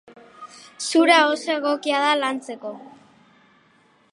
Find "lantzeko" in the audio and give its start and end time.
2.23-2.73